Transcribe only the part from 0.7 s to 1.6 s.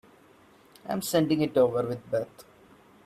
I'm sending it